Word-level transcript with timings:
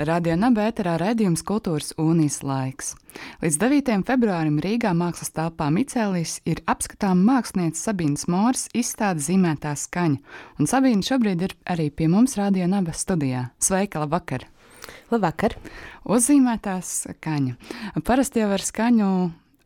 Radio 0.00 0.32
Nabērā 0.32 0.94
raidījums 0.96 1.42
Kultūras 1.44 1.90
Unijas 2.00 2.38
laiks. 2.40 2.94
Līdz 3.42 3.58
9. 3.60 3.90
februārim 4.08 4.54
Rīgā 4.64 4.94
mākslas 4.96 5.28
telpā 5.36 5.66
Micēlīs 5.74 6.38
ir 6.48 6.62
apskatām 6.72 7.20
mākslinieces 7.26 7.84
Sabīnas 7.84 8.24
Mūras 8.32 8.62
izstāde 8.72 9.20
zīmētā 9.20 9.74
skaņa, 9.76 10.22
un 10.56 10.70
Sabīna 10.70 11.04
šobrīd 11.04 11.44
ir 11.44 11.52
arī 11.68 11.90
pie 11.92 12.08
mums 12.08 12.38
Radio 12.40 12.70
Naba 12.72 12.94
studijā. 12.96 13.50
Sveika, 13.60 14.00
labvakar! 14.00 14.46
Labvakar! 15.12 15.58
Uzzīmētā 16.08 16.78
skaņa. 16.80 17.58
Parasti 18.00 18.40
jau 18.40 18.48
ar 18.56 18.64
skaņu 18.64 19.10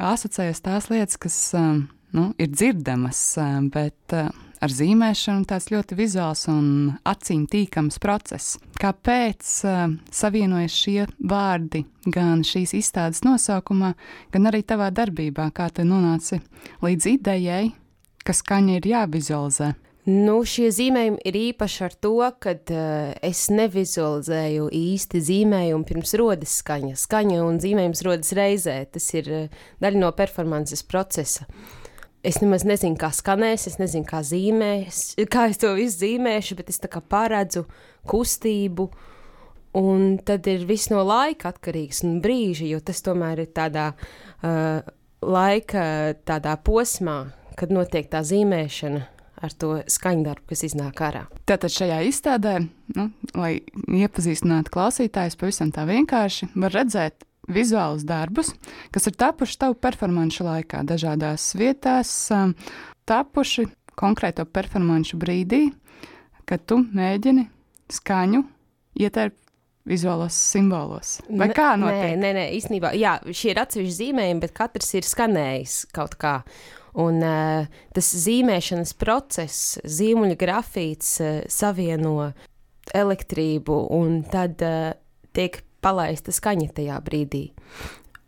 asociējas 0.02 0.64
tās 0.66 0.90
lietas, 0.90 1.20
kas 1.28 1.38
nu, 1.54 2.32
ir 2.42 2.50
dzirdamas, 2.50 3.22
bet 3.70 4.18
ar 4.64 4.72
zīmēšanu 4.72 5.46
tāds 5.48 5.68
ļoti 5.72 5.96
vizuāls 5.98 6.46
un 6.50 6.66
acīm 7.08 7.44
tīkams 7.50 8.00
process. 8.02 8.56
Kāpēc 8.80 9.52
uh, 9.68 9.94
savienojas 10.14 10.76
šie 10.84 11.04
vārdi 11.20 11.84
gan 12.14 12.44
šīs 12.46 12.74
izstādes 12.80 13.24
nosaukumā, 13.26 13.94
gan 14.32 14.50
arī 14.50 14.64
tavā 14.66 14.90
darbībā, 14.94 15.50
kā 15.54 15.70
tu 15.74 15.86
nonāci 15.88 16.40
līdz 16.84 17.10
idejai, 17.16 17.64
ka 18.24 18.36
skaņa 18.36 18.78
ir 18.78 18.90
jāvizualizē? 18.94 19.74
Nu, 20.04 20.42
šie 20.44 20.66
zīmējumi 20.76 21.22
ir 21.24 21.36
īpaši 21.40 21.78
ar 21.86 21.94
to, 21.96 22.16
ka 22.40 22.52
uh, 22.52 23.14
es 23.24 23.46
nevizualizēju 23.52 24.68
īsti 24.68 25.22
zīmējumu 25.30 25.88
pirms 25.88 26.12
rodas 26.20 26.58
skaņa. 26.60 26.98
Skaņa 27.00 27.40
un 27.44 27.56
zīmējums 27.62 28.04
rodas 28.04 28.34
reizē. 28.36 28.82
Tas 28.92 29.08
ir 29.16 29.32
uh, 29.32 29.64
daļa 29.80 30.04
no 30.04 30.12
performances 30.16 30.84
procesa. 30.84 31.48
Uh, 31.48 31.80
Es 32.24 32.38
nemaz 32.40 32.62
nezinu, 32.64 32.96
kā 32.96 33.10
skanēs, 33.12 33.66
es 33.68 33.74
nezinu, 33.76 34.06
kā 34.08 34.22
zīmēs, 34.24 35.00
kā 35.28 35.48
es 35.52 35.60
to 35.60 35.74
visu 35.76 36.06
zīmēšu, 36.06 36.56
bet 36.56 36.70
es 36.72 36.80
tā 36.80 36.88
kā 36.88 37.02
paredzu 37.04 37.66
kustību. 38.08 38.88
Un 39.76 40.14
tad 40.24 40.46
ir 40.48 40.64
viss 40.68 40.88
no 40.92 41.02
laika 41.04 41.50
atkarīgs 41.50 42.04
un 42.06 42.20
brīža, 42.24 42.68
jo 42.70 42.78
tas 42.80 43.02
tomēr 43.04 43.42
ir 43.42 43.50
tādā 43.52 43.90
uh, 43.92 44.86
laika 45.20 46.14
tādā 46.24 46.54
posmā, 46.64 47.18
kad 47.58 47.74
notiek 47.74 48.08
tā 48.08 48.22
zīmēšana 48.24 49.02
ar 49.44 49.54
to 49.60 49.74
skaņdarbu, 49.90 50.46
kas 50.48 50.64
iznāk 50.70 51.02
ārā. 51.04 51.26
Tātad 51.48 51.72
šajā 51.74 52.00
izstādē, 52.08 52.56
nu, 52.96 53.08
lai 53.36 53.58
iepazīstinātu 53.84 54.72
klausītājus 54.72 55.36
pavisam 55.40 55.74
tā 55.74 55.84
vienkārši, 55.90 56.54
var 56.56 56.72
redzēt 56.72 57.26
vizuālus 57.52 58.04
darbus, 58.08 58.52
kas 58.94 59.08
ir 59.10 59.16
tapuši 59.20 59.60
tavu 59.60 59.78
performanču 59.78 60.46
laikā, 60.46 60.82
dažādās 60.88 61.52
vietās, 61.58 62.12
tapuši 63.08 63.66
konkrēto 63.98 64.46
performanču 64.48 65.18
brīdī, 65.20 65.68
kad 66.48 66.64
tu 66.68 66.80
mēģini 66.84 67.48
skaņu 67.94 68.42
ietērpt 69.00 69.40
vizuālos 69.88 70.36
simbolos. 70.52 71.18
Vai 71.28 71.50
kā 71.52 71.74
notiek? 71.80 72.14
Nē, 72.16 72.20
nē, 72.20 72.30
nē 72.38 72.44
īstenībā, 72.56 72.94
jā, 72.96 73.18
šie 73.28 73.52
ir 73.52 73.60
atsevišķi 73.64 73.98
zīmējumi, 73.98 74.42
bet 74.44 74.56
katrs 74.56 74.94
ir 74.96 75.06
skanējis 75.08 75.76
kaut 75.94 76.16
kā. 76.20 76.38
Un 77.04 77.18
uh, 77.26 77.66
tas 77.92 78.08
zīmēšanas 78.22 78.94
process, 78.96 79.78
zīmuļa 79.82 80.38
grafīts 80.40 81.16
uh, 81.20 81.40
savieno 81.50 82.30
elektrību 82.94 83.78
un 83.96 84.20
tad 84.30 84.62
uh, 84.62 84.92
tiek 85.34 85.58
palaista 85.84 86.32
skaņa 86.34 86.70
tajā 86.78 87.00
brīdī. 87.04 87.44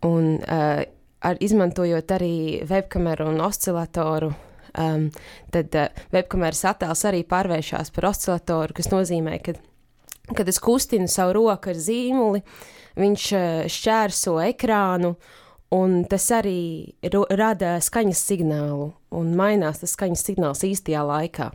Un, 0.07 0.37
uh, 0.39 0.83
ar, 1.27 1.39
izmantojot 1.43 2.13
arī 2.17 2.35
webkameru 2.69 3.31
un 3.33 3.41
oscillatoru, 3.47 4.33
um, 4.79 5.09
tad 5.55 5.79
uh, 5.79 6.05
webkameras 6.15 6.65
attēls 6.73 7.07
arī 7.09 7.25
pārvēršas 7.29 7.93
par 7.97 8.11
oscillatoru, 8.13 8.77
kas 8.77 8.93
nozīmē, 8.93 9.41
ka, 9.45 9.57
kad 10.37 10.53
es 10.53 10.61
kustinu 10.63 11.09
savu 11.11 11.39
roku 11.41 11.73
ar 11.73 11.81
zīmuli, 11.81 12.45
viņš 13.01 13.27
uh, 13.33 13.67
šķērso 13.73 14.39
ekrānu. 14.53 15.17
Un 15.75 16.05
tas 16.07 16.23
arī 16.31 16.95
rada 17.35 17.73
skaņas 17.83 18.21
signālu, 18.29 18.93
un 19.11 19.33
mainās 19.35 19.81
tas 19.81 19.97
skaņas 19.97 20.23
signāls 20.29 20.63
īstajā 20.63 21.01
laikā. 21.03 21.49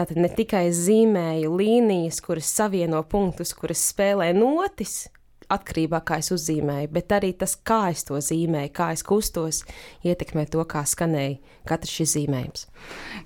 Tātad 0.00 0.16
ne 0.16 0.30
tikai 0.32 0.70
zīmēju 0.72 1.50
līnijas, 1.60 2.22
kuras 2.24 2.48
savieno 2.56 3.02
punktus, 3.04 3.50
kuras 3.52 3.82
spēlē 3.90 4.30
notis, 4.32 5.10
atkarībā 5.52 5.98
no 6.00 6.06
kā 6.06 6.16
es 6.22 6.30
uzzīmēju, 6.32 6.88
bet 6.94 7.12
arī 7.12 7.34
tas, 7.36 7.52
kā 7.68 7.90
es 7.92 8.06
to 8.08 8.16
zīmēju, 8.22 8.72
kā 8.72 8.90
es 8.94 9.04
kustos, 9.04 9.60
ietekmē 10.06 10.46
to, 10.48 10.64
kā 10.64 10.86
skanēja 10.88 11.36
katrs 11.68 11.92
šis 11.98 12.14
zīmējums. 12.14 12.66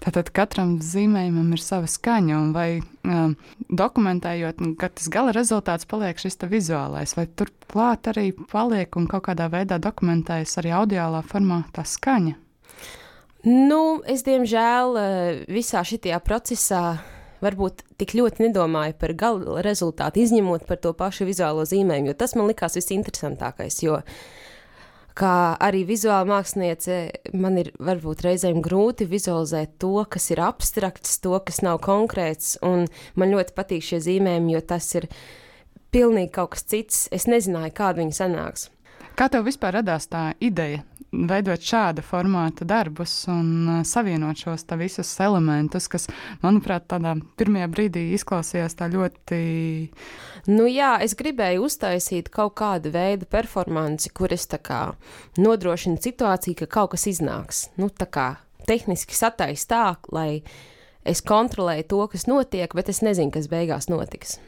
Tātad 0.02 0.32
katram 0.34 0.78
zīmējumam 0.82 1.54
ir 1.54 1.62
sava 1.62 1.86
skaņa, 1.90 2.40
un 2.40 2.52
vai 2.56 2.68
um, 3.06 3.36
dokumentējot, 3.70 4.64
kad 4.82 4.96
tas 4.98 5.06
gala 5.14 5.34
rezultāts 5.36 5.86
paliek 5.86 6.18
šis 6.18 6.40
vizuālais, 6.50 7.14
vai 7.14 7.28
turklāt 7.28 8.10
arī 8.10 8.32
paliek 8.50 8.98
un 8.98 9.06
kaut 9.10 9.28
kādā 9.28 9.46
veidā 9.52 9.78
dokumentējas 9.78 10.58
arī 10.58 10.74
audiālā 10.80 11.22
formātā 11.28 11.86
skaņa? 11.86 12.40
Nu, 13.44 14.00
es 14.08 14.22
diemžēl 14.24 14.94
uh, 14.96 15.42
visā 15.52 15.82
šajā 15.84 16.16
procesā 16.24 16.84
varbūt 17.44 17.82
tik 18.00 18.14
ļoti 18.16 18.46
nedomāju 18.46 18.96
par 18.96 19.12
gala 19.20 19.60
rezultātu, 19.64 20.22
izņemot 20.24 20.64
par 20.64 20.80
to 20.80 20.94
pašu 20.96 21.26
vizuālo 21.28 21.66
zīmējumu, 21.68 22.08
jo 22.08 22.16
tas 22.16 22.32
man 22.38 22.48
likās 22.48 22.78
visinteresantākais. 22.78 23.82
Jo, 23.84 23.98
kā 25.18 25.34
arī 25.60 25.84
vizuāla 25.88 26.24
māksliniece, 26.30 26.98
man 27.36 27.60
ir 27.60 27.72
varbūt 27.76 28.24
reizēm 28.24 28.62
grūti 28.64 29.04
vizualizēt 29.10 29.76
to, 29.82 29.92
kas 30.08 30.30
ir 30.32 30.40
abstrakts, 30.46 31.18
to, 31.20 31.36
kas 31.44 31.60
nav 31.66 31.82
konkrēts, 31.84 32.56
un 32.64 32.88
man 33.20 33.34
ļoti 33.34 33.56
patīk 33.56 33.84
šie 33.84 34.00
zīmējumi, 34.08 34.56
jo 34.56 34.64
tas 34.72 34.88
ir 34.96 35.10
pilnīgi 35.94 36.32
kaut 36.34 36.56
kas 36.56 36.64
cits. 36.64 37.04
Es 37.14 37.28
nezināju, 37.28 37.76
kāda 37.76 38.00
viņa 38.00 38.22
sanāks. 38.22 38.70
Kā 39.14 39.28
tev 39.30 39.44
vispār 39.46 39.76
radās 39.76 40.08
tā 40.10 40.32
ideja 40.42 40.80
veidot 41.28 41.62
šāda 41.64 42.02
formāta 42.04 42.66
darbus 42.68 43.12
un 43.30 43.48
uh, 43.68 43.80
savienot 43.86 44.40
šos 44.40 44.66
visus 44.78 45.12
elementus, 45.20 45.88
kas, 45.88 46.08
manuprāt, 46.42 46.86
tādā 46.90 47.14
pirmajā 47.38 47.68
brīdī 47.72 48.04
izklausījās 48.16 48.76
tā 48.78 48.90
ļoti. 48.92 49.40
Nu, 50.50 50.66
jā, 50.68 50.98
es 51.04 51.16
gribēju 51.16 51.64
uztaisīt 51.64 52.30
kaut 52.34 52.56
kādu 52.60 52.92
veidu 52.94 53.28
performanci, 53.30 54.12
kur 54.12 54.32
es 54.32 54.48
nodrošinu 55.38 56.00
situāciju, 56.02 56.58
ka 56.62 56.66
kaut 56.66 56.94
kas 56.94 57.06
iznāks. 57.06 57.68
Nu, 57.76 57.88
tā 57.88 58.06
kā 58.06 58.28
tehniski 58.68 59.16
sataisa 59.16 59.68
tā, 59.68 59.84
lai 60.12 60.42
es 61.04 61.20
kontrolēju 61.24 61.88
to, 61.88 62.02
kas 62.12 62.26
notiek, 62.26 62.74
bet 62.74 62.88
es 62.88 63.02
nezinu, 63.04 63.32
kas 63.34 63.48
beigās 63.52 63.88
notiks. 63.92 64.38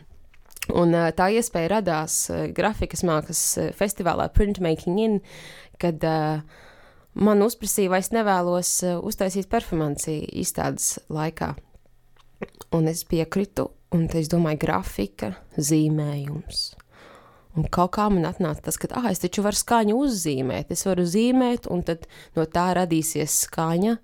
Un, 0.75 0.95
tā 1.15 1.29
iespēja 1.31 1.77
radās 1.77 2.25
grafikas 2.57 3.05
mākslas 3.07 3.43
festivālā 3.79 4.27
Printmaking 4.35 4.99
In, 4.99 5.21
kad 5.79 6.03
uh, 6.07 6.41
man 7.15 7.45
uzprasīja, 7.45 7.93
vai 7.93 8.01
es 8.03 8.13
nevēlos 8.15 8.73
uh, 8.87 8.97
uztaisīt 9.07 9.51
performanci 9.53 10.19
izstādes 10.43 10.97
laikā. 11.13 11.55
Un 12.77 12.91
es 12.91 13.05
piekritu, 13.09 13.71
un 13.95 14.09
es 14.19 14.29
domāju, 14.33 14.61
grafika, 14.67 15.33
zīmējums. 15.57 16.67
Un 17.57 17.65
kaut 17.73 17.95
kā 17.97 18.11
man 18.13 18.27
atnāca 18.29 18.67
tas, 18.67 18.77
ka, 18.77 18.91
ah, 18.99 19.09
es 19.09 19.23
taču 19.23 19.45
varu 19.47 19.57
skaņu 19.57 19.97
uzzīmēt, 19.97 20.75
es 20.75 20.85
varu 20.85 21.07
zīmēt, 21.09 21.71
un 21.73 21.81
tad 21.89 22.05
no 22.37 22.45
tā 22.45 22.67
radīsies 22.77 23.39
skaņa, 23.47 23.95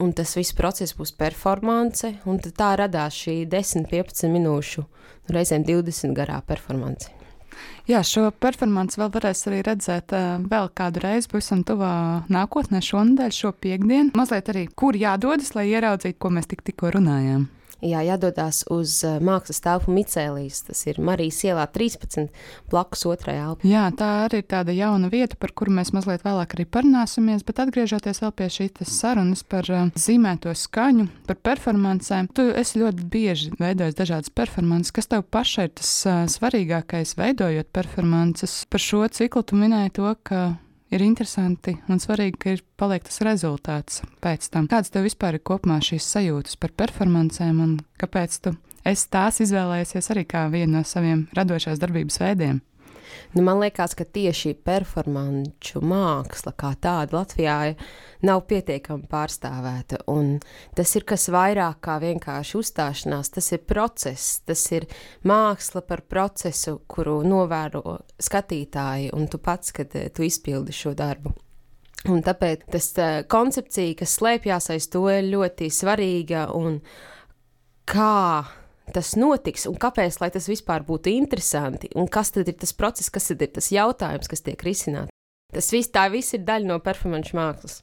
un 0.00 0.12
tas 0.16 0.32
viss 0.38 0.56
process 0.56 0.96
būs 0.96 1.12
performance, 1.16 2.08
un 2.28 2.40
tā 2.40 2.72
radās 2.80 3.16
šī 3.24 3.42
10, 3.50 3.86
15 3.90 4.32
minūšu, 4.32 4.84
reizēm 5.30 5.66
20 5.68 6.16
garā 6.16 6.40
performance. 6.46 7.12
Jā, 7.90 8.00
šo 8.06 8.28
performanci 8.40 9.00
vēl 9.00 9.10
varēs 9.12 9.42
arī 9.50 9.60
redzēt 9.66 10.14
uh, 10.16 10.42
vēl 10.48 10.70
kādu 10.76 11.02
reizi, 11.02 11.28
pavisam 11.32 11.64
tuvā 11.66 11.92
nākotnē, 12.32 12.80
šonadēļ, 12.86 13.34
šo 13.34 13.52
piekdienu. 13.60 14.14
Mazliet 14.16 14.48
arī, 14.52 14.66
kur 14.72 14.96
jādodas, 14.96 15.52
lai 15.56 15.66
ieraudzītu, 15.72 16.18
ko 16.22 16.30
mēs 16.36 16.48
tik, 16.50 16.62
tikko 16.66 16.94
runājām. 16.96 17.48
Jā, 17.80 18.02
jādodas 18.04 18.60
uz 18.68 18.98
uh, 19.08 19.16
mākslas 19.24 19.62
telpu 19.64 19.92
Micēlijas. 19.94 20.60
Tas 20.68 20.82
ir 20.90 21.00
Marijas 21.00 21.38
ielā 21.48 21.64
13, 21.72 22.28
blakus 22.70 23.06
otrajā 23.08 23.46
alpā. 23.50 23.68
Jā, 23.68 23.86
tā 23.96 24.10
arī 24.26 24.42
ir 24.42 24.48
tāda 24.50 24.74
jauna 24.76 25.08
vieta, 25.12 25.38
par 25.40 25.54
kuru 25.56 25.72
mēs 25.78 25.94
mazliet 25.96 26.24
vēlāk 26.26 26.56
arī 26.56 26.66
parunāsimies. 26.68 27.44
Bet 27.48 27.62
atgriežoties 27.64 28.20
vēl 28.20 28.34
pie 28.36 28.50
šīs 28.52 28.92
sarunas 28.92 29.44
par 29.48 29.68
uh, 29.72 29.88
zīmēto 29.96 30.52
skaņu, 30.56 31.08
par 31.28 31.40
performancēm, 31.50 32.30
tu 32.36 32.50
esi 32.52 32.82
ļoti 32.82 33.06
bieži 33.12 33.52
veidojis 33.60 33.98
dažādas 33.98 34.32
performances. 34.34 34.94
Kas 34.96 35.08
tev 35.10 35.24
pašai 35.32 35.70
ir 35.70 35.76
tas 35.80 35.92
uh, 36.04 36.24
svarīgākais 36.30 37.16
veidojot 37.16 37.72
performances? 37.72 38.64
Par 38.70 38.84
šo 38.84 39.06
ciklu 39.08 39.46
tu 39.46 39.56
minēji 39.60 39.96
to, 39.96 40.12
ka 40.26 40.50
ir 40.90 41.04
interesanti 41.04 41.76
un 41.88 42.00
svarīgi, 42.02 42.38
ka 42.40 42.54
ir 42.56 42.64
paliek 42.80 43.04
tas 43.06 43.20
rezultāts 43.26 44.02
pēc 44.22 44.48
tam. 44.52 44.68
Kādas 44.70 44.92
tev 44.92 45.06
vispār 45.06 45.38
ir 45.38 45.44
kopumā 45.46 45.80
šīs 45.84 46.08
sajūtas 46.16 46.58
par 46.60 46.74
performancēm 46.82 47.62
un 47.64 47.76
kāpēc 48.00 48.40
tu 48.44 48.54
esi 48.86 49.08
tās 49.12 49.40
izvēlējies 49.44 50.10
arī 50.14 50.26
kā 50.28 50.46
vienu 50.52 50.78
no 50.78 50.84
saviem 50.86 51.28
radošās 51.36 51.80
darbības 51.82 52.20
veidiem? 52.22 52.60
Nu, 53.34 53.42
man 53.46 53.60
liekas, 53.62 53.94
ka 53.98 54.04
tieši 54.04 54.54
performanču 54.66 55.82
māksla 55.84 56.52
kā 56.58 56.72
tāda 56.80 57.20
Latvijā 57.20 57.58
nav 58.26 58.42
pietiekami 58.50 59.08
pārstāvēta. 59.10 60.02
Tas 60.76 60.94
ir 60.98 61.06
kas 61.08 61.28
vairāk 61.32 61.80
kā 61.86 61.98
vienkārši 62.02 62.58
uzstāšanās, 62.60 63.32
tas 63.36 63.52
ir 63.54 63.62
process, 63.68 64.40
tas 64.46 64.64
ir 64.74 64.88
māksla 65.26 65.84
par 65.86 66.04
procesu, 66.08 66.80
kuru 66.90 67.20
novēro 67.26 68.00
skatītāji 68.20 69.12
un 69.16 69.28
tu 69.30 69.40
pats, 69.42 69.72
kad 69.76 69.94
eh, 69.96 70.10
tu 70.14 70.26
izpildi 70.26 70.74
šo 70.74 70.94
darbu. 70.98 71.34
Un 72.08 72.22
tāpēc 72.24 72.64
tas 72.72 72.92
eh, 72.98 73.22
koncepcija, 73.28 73.98
kas 74.00 74.16
slēpjas 74.20 74.70
aiz 74.74 74.88
to, 74.92 75.04
ir 75.12 75.28
ļoti 75.32 75.68
svarīga 75.72 76.48
un 76.56 76.80
kā 77.90 78.44
tas 78.94 79.14
notiks 79.18 79.68
un 79.70 79.76
kāpēc 79.80 80.18
tas 80.18 80.48
vispār 80.50 80.84
būtu 80.86 81.12
interesanti 81.12 81.90
un 81.94 82.08
kas 82.08 82.32
tad 82.34 82.48
ir 82.48 82.58
tas 82.58 82.72
process, 82.72 83.10
kas 83.10 83.30
ir 83.30 83.46
tas 83.46 83.70
jautājums, 83.72 84.28
kas 84.28 84.42
tiek 84.42 84.60
risināts. 84.66 85.14
Tas 85.50 85.70
viss, 85.74 85.90
tā 85.90 86.06
viss 86.10 86.34
ir 86.34 86.44
daļa 86.46 86.66
no 86.66 86.78
performance 86.78 87.34
mākslas. 87.34 87.80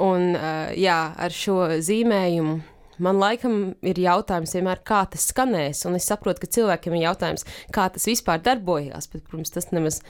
Un 0.00 0.32
uh, 0.34 0.72
jā, 0.74 1.14
ar 1.20 1.34
šo 1.34 1.66
zīmējumu 1.84 2.56
man 3.04 3.20
laikam 3.20 3.74
ir 3.84 3.98
jautājums 3.98 4.54
vienmēr, 4.56 4.80
kā 4.86 5.04
tas 5.10 5.28
skanēs, 5.30 5.84
un 5.88 5.98
es 5.98 6.08
saprotu, 6.08 6.44
ka 6.44 6.52
cilvēkiem 6.56 6.96
ir 6.96 7.06
jautājums, 7.08 7.46
kā 7.74 7.88
tas 7.92 8.08
vispār 8.08 8.42
darbojās, 8.42 9.10
bet, 9.12 9.24
protams, 9.28 9.52
tas 9.54 9.70
nemaz 9.74 10.00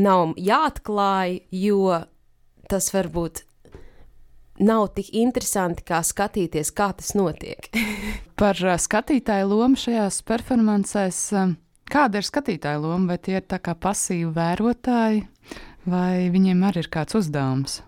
nav 0.00 0.34
jāatklāj, 0.40 1.40
jo 1.50 2.00
tas 2.70 2.90
varbūt 2.94 3.44
nav 4.60 4.90
tik 4.96 5.10
interesanti, 5.16 5.84
kā 5.86 6.02
skatīties, 6.06 6.72
kā 6.76 6.90
tas 6.96 7.14
notiek. 7.18 7.70
Par 8.40 8.56
skatītāju 8.56 9.50
lomu 9.50 9.80
šajās 9.80 10.22
performancēs, 10.28 11.20
kāda 11.90 12.20
ir 12.20 12.28
skatītāja 12.28 12.80
loma? 12.80 13.14
Vai 13.14 13.18
tie 13.20 13.38
ir 13.40 13.46
tā 13.48 13.60
kā 13.62 13.74
pasīvi 13.76 14.30
vērotāji, 14.36 15.24
vai 15.90 16.28
viņiem 16.32 16.66
arī 16.68 16.84
ir 16.84 16.90
kāds 16.92 17.18
uzdevums? 17.18 17.80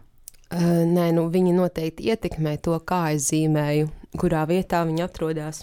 Uh, 0.53 0.83
nē, 0.85 1.09
nu, 1.17 1.31
viņi 1.33 1.55
noteikti 1.57 2.11
ietekmē 2.13 2.59
to, 2.61 2.77
kā 2.85 3.15
es 3.15 3.31
zīmēju, 3.31 3.89
kurā 4.21 4.45
vietā 4.51 4.83
viņi 4.85 5.07
atrodas. 5.07 5.63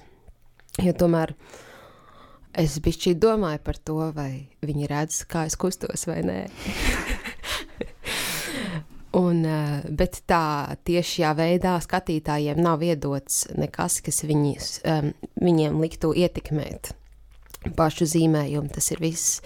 Jo 0.82 0.96
tomēr 0.98 1.36
es 2.58 2.80
bišķi 2.82 3.14
domāju 3.22 3.62
par 3.66 3.78
to, 3.78 4.00
vai 4.16 4.50
viņi 4.66 4.90
redz, 4.90 5.22
kā 5.30 5.46
es 5.46 5.60
kustos 5.60 6.08
vai 6.10 6.24
nē. 6.26 6.40
Un, 9.18 9.42
eh, 9.46 9.82
bet 9.90 10.22
tā 10.30 10.78
tiešajā 10.86 11.34
veidā 11.38 11.74
skatītājiem 11.82 12.62
nav 12.62 12.84
iedots 12.86 13.48
nekas, 13.58 14.02
kas 14.06 14.22
viņus, 14.22 14.70
viņiem 15.42 15.82
liktu 15.82 16.14
ietekmēt 16.14 16.94
pašu 17.76 18.06
zīmējumu. 18.06 18.70
Tas 18.74 18.92
ir 18.92 19.02
viss 19.02 19.42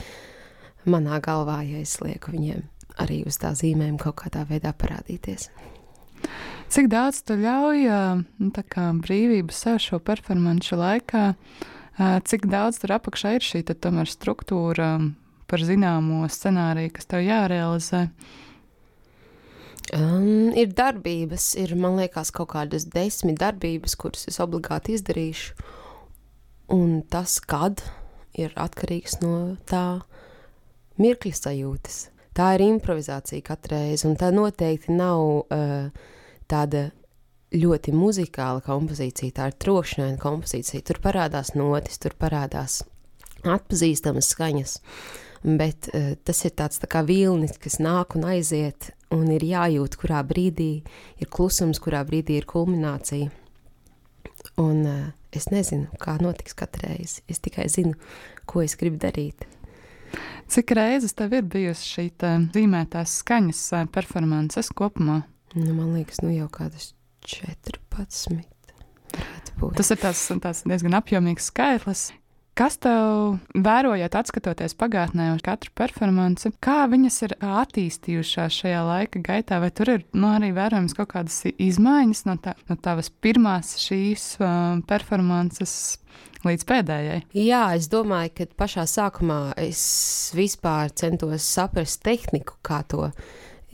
manā 0.85 1.21
galvā, 1.23 1.61
ja 1.63 1.79
es 1.79 1.95
lieku 2.03 2.35
viņiem 2.35 2.67
arī 3.01 3.23
uz 3.25 3.39
tā 3.41 3.53
zīmējuma 3.57 4.01
kaut 4.01 4.19
kādā 4.21 4.43
veidā 4.49 4.73
parādīties. 4.75 5.49
Cik 6.73 6.89
daudz 6.89 7.21
tu 7.27 7.35
ļauj 7.37 7.83
nu, 8.39 8.51
kā, 8.51 8.85
brīvību 9.03 9.53
sev 9.53 9.79
šo 9.83 9.99
performanču 10.03 10.77
laikā, 10.79 11.25
cik 12.29 12.47
daudz 12.49 12.79
tur 12.81 12.95
apakšā 12.97 13.35
ir 13.37 13.45
šī 13.45 13.63
tomēr 13.73 14.09
struktūra 14.09 14.95
par 15.49 15.65
zināmo 15.65 16.23
scenāriju, 16.31 16.93
kas 16.95 17.09
tev 17.11 17.25
jārealizē? 17.27 18.07
Um, 19.93 20.49
ir 20.57 20.71
darbības, 20.73 21.51
ir 21.61 21.75
man 21.77 21.99
liekas, 21.99 22.31
kaut 22.33 22.53
kādas 22.55 22.87
desmit 22.89 23.37
darbības, 23.41 23.93
kuras 23.99 24.25
es 24.31 24.39
obligāti 24.41 24.95
izdarīšu. 24.97 25.53
Un 26.73 27.03
tas, 27.11 27.37
kad 27.43 27.83
ir 28.33 28.55
atkarīgs 28.57 29.19
no 29.21 29.35
tā 29.69 30.01
mirkļa 31.01 31.37
sajūtas. 31.37 31.99
Tā 32.33 32.55
ir 32.55 32.63
improvizācija 32.65 33.45
katru 33.45 33.75
reizi, 33.75 34.07
un 34.09 34.17
tā 34.17 34.31
noteikti 34.33 34.95
nav 34.97 35.21
uh, 35.43 35.91
tāda 36.49 36.87
ļoti 37.53 37.93
muzikāla 37.93 38.63
kompozīcija, 38.65 39.35
tā 39.37 39.51
ir 39.51 39.59
trokšņaina 39.61 40.17
kompozīcija. 40.21 40.81
Tur 40.89 41.01
parādās 41.03 41.53
notis, 41.53 42.01
tur 42.01 42.17
parādās 42.17 42.81
atpazīstamas 43.43 44.31
skaņas. 44.33 44.79
Bet 45.43 45.89
uh, 45.91 46.13
tas 46.23 46.39
ir 46.47 46.53
tāds 46.55 46.79
tā 46.79 46.87
kā 46.91 47.03
vilnis, 47.07 47.57
kas 47.59 47.79
nāk 47.83 48.15
un 48.15 48.27
aiziet, 48.31 48.93
un 49.11 49.27
ir 49.33 49.43
jājūt, 49.43 49.97
kurā 49.99 50.21
brīdī 50.27 50.71
ir 51.19 51.31
klusums, 51.31 51.81
kurā 51.83 52.03
brīdī 52.07 52.39
ir 52.39 52.47
kulminācija. 52.49 53.31
Un 54.61 54.85
uh, 54.87 55.09
es 55.35 55.49
nezinu, 55.51 55.89
kā 55.99 56.15
notiks 56.21 56.55
katru 56.57 56.87
reizi. 56.87 57.25
Es 57.27 57.43
tikai 57.43 57.67
zinu, 57.71 57.97
ko 58.47 58.63
es 58.63 58.77
gribu 58.79 59.01
darīt. 59.03 59.47
Cik 60.53 60.75
reizes 60.77 61.15
tev 61.17 61.33
ir 61.33 61.45
bijusi 61.49 61.87
šī 61.89 62.07
zīmētās 62.53 63.19
skaņas 63.23 63.61
performances 63.93 64.69
kopumā? 64.75 65.23
Nu, 65.55 65.73
man 65.73 65.93
liekas, 65.97 66.21
nu 66.21 66.31
jau 66.33 66.47
kādas 66.53 66.91
14. 67.25 68.43
Tas 69.77 69.91
ir 69.93 69.99
tāds, 70.01 70.21
tāds 70.41 70.63
diezgan 70.65 70.97
apjomīgs 70.97 71.49
skaitlis. 71.51 72.07
Kas 72.53 72.75
tev, 72.77 73.39
vērojot, 73.65 74.13
skatoties 74.29 74.75
pagātnē 74.77 75.31
uz 75.33 75.41
katru 75.41 75.71
performanci, 75.73 76.51
kā 76.61 76.83
viņas 76.91 77.15
ir 77.25 77.31
attīstījušās 77.41 78.59
šajā 78.61 78.83
laika 78.85 79.21
gaitā, 79.25 79.57
vai 79.63 79.71
tur 79.73 79.89
ir 79.95 80.03
nu, 80.13 80.27
arī 80.35 80.51
vērojams 80.53 80.93
kaut 80.93 81.09
kādas 81.15 81.39
izmaiņas 81.49 82.21
no, 82.29 82.37
tā, 82.37 82.53
no 82.69 82.77
tavas 82.77 83.09
pirmās 83.09 83.73
šīs 83.81 84.27
uh, 84.37 84.83
performances 84.85 85.73
līdz 86.45 86.67
pēdējai? 86.69 87.23
Jā, 87.41 87.63
es 87.79 87.89
domāju, 87.89 88.35
ka 88.37 88.47
pašā 88.61 88.85
sākumā 88.91 89.39
es 89.63 89.81
vispār 90.37 90.93
centos 90.93 91.49
saprast 91.49 92.03
tehniku, 92.05 92.59
kā 92.61 92.83
to 92.85 93.09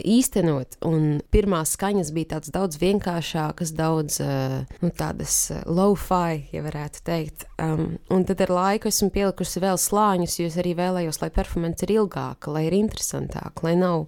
īstenot. 0.06 0.78
Un 0.88 1.20
pirmās 1.34 1.74
skaņas 1.76 2.12
bija 2.16 2.36
tādas 2.36 2.54
daudz 2.56 2.80
vienkāršākas, 2.82 3.74
daudz 3.78 4.20
uh, 4.24 4.60
nu, 4.84 4.92
tādas 4.96 5.36
uh, 5.54 5.64
low-fi, 5.68 6.46
ja 6.54 6.64
varētu 6.66 7.04
teikt. 7.08 7.48
Um, 7.62 7.98
un 8.14 8.26
tad 8.28 8.44
ar 8.46 8.54
laiku 8.56 8.90
esmu 8.92 9.12
pielikusi 9.16 9.64
vēl 9.64 9.80
slāņus, 9.80 10.40
jo 10.40 10.48
es 10.50 10.60
arī 10.62 10.76
vēlējos, 10.80 11.22
lai 11.24 11.32
performance 11.36 11.86
ir 11.86 11.96
ilgāka, 11.98 12.54
lai 12.56 12.68
ir 12.70 12.78
interesantāka, 12.80 13.66
lai 13.68 13.76
nav 13.80 14.08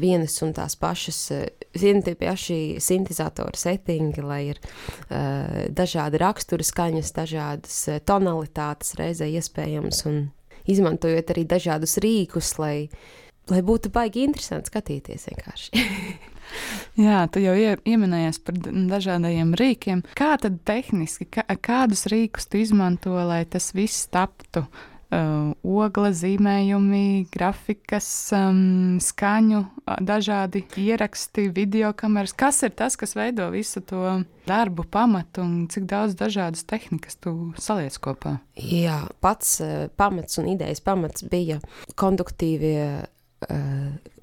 vienas 0.00 0.36
un 0.42 0.54
tās 0.56 0.78
pašas, 0.80 1.20
uh, 1.34 1.44
vieni 1.78 2.04
tie 2.06 2.16
paši 2.18 2.60
sintēzatora 2.82 3.58
settingi, 3.58 4.24
lai 4.24 4.42
ir 4.52 4.62
uh, 4.62 5.66
dažādi 5.74 6.22
rakstura 6.22 6.66
skaņas, 6.66 7.12
dažādas 7.16 7.82
uh, 7.90 8.00
tonalitātes 8.04 8.96
reizē 9.00 9.28
iespējams, 9.34 10.06
un 10.10 10.24
izmantojot 10.70 11.34
arī 11.34 11.44
dažādus 11.48 11.98
rīkus, 12.02 12.56
lai 12.60 12.88
lai 13.52 13.60
būtu 13.64 13.92
baigi 13.94 14.24
interesanti 14.28 14.72
skatīties 14.72 15.28
vienkārši. 15.30 15.84
Jā, 17.04 17.24
tu 17.32 17.42
jau 17.42 17.54
pieminējies 17.84 18.40
par 18.46 18.58
dažādiem 18.62 19.54
rīkiem. 19.58 20.04
Kā 20.18 20.34
tad 20.40 20.60
tehniski, 20.68 21.26
kā, 21.26 21.46
kādus 21.58 22.06
rīkus 22.12 22.48
tu 22.50 22.60
izmanto, 22.62 23.16
lai 23.26 23.44
tas 23.48 23.72
viss 23.76 24.08
taptu? 24.12 24.66
Uh, 25.14 25.52
ogla 25.62 26.08
zīmējumi, 26.16 27.28
grafikas, 27.30 28.08
um, 28.34 28.96
skaņu, 29.04 29.60
dažādi 30.02 30.64
ieraksti, 30.80 31.44
video 31.54 31.92
kameras. 31.94 32.32
Kas 32.34 32.62
ir 32.66 32.72
tas, 32.74 32.96
kas 32.98 33.14
veido 33.14 33.46
visu 33.52 33.84
to 33.84 34.00
darbu 34.48 34.82
pamatu 34.90 35.44
un 35.44 35.68
cik 35.70 35.86
daudz 35.92 36.16
dažādas 36.18 36.64
tehnikas 36.66 37.20
tu 37.22 37.52
saliec 37.62 38.00
kopā? 38.02 38.38
Jā, 38.58 39.04
pats 39.22 39.60
uh, 39.62 39.86
pamats 39.94 40.40
un 40.42 40.50
idejas 40.56 40.82
pamats 40.82 41.28
bija 41.30 41.60
konduktīvie 42.00 43.04